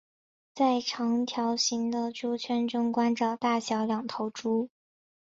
[0.55, 4.67] 在长条形的猪圈中关着大小两头猪。